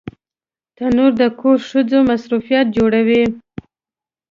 تنور 0.75 1.11
د 1.21 1.23
کور 1.39 1.57
ښځو 1.69 1.99
مصروفیت 2.09 2.65
جوړوي 2.77 3.23